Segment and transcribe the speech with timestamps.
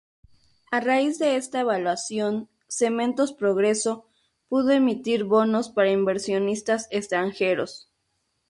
[0.71, 4.07] A raíz de esta evaluación, Cementos Progreso
[4.49, 7.87] pudo emitir bonos para inversionistas extranjeros.